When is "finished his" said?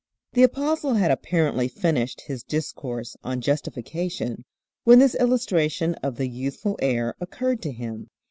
1.67-2.41